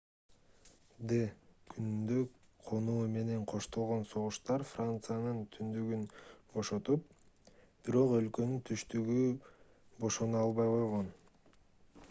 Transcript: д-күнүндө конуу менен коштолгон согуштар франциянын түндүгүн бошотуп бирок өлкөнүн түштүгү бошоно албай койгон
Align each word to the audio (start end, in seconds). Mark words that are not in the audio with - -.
д-күнүндө 1.09 2.15
конуу 2.69 3.01
менен 3.15 3.43
коштолгон 3.51 4.01
согуштар 4.13 4.63
франциянын 4.69 5.43
түндүгүн 5.57 6.07
бошотуп 6.55 7.05
бирок 7.89 8.15
өлкөнүн 8.21 8.63
түштүгү 8.71 9.19
бошоно 10.05 10.41
албай 10.47 10.73
койгон 10.77 11.13